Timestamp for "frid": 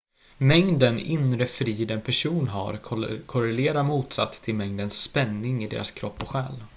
1.47-1.91